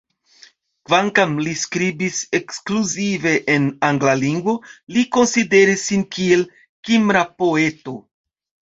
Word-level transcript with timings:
Kvankam 0.89 1.35
li 1.47 1.53
skribis 1.63 2.17
ekskluzive 2.39 3.35
en 3.57 3.69
angla 3.91 4.17
lingvo, 4.25 4.57
li 4.97 5.07
konsideris 5.21 5.89
sin 5.93 6.11
kiel 6.19 6.51
kimra 6.91 7.27
poeto. 7.43 8.01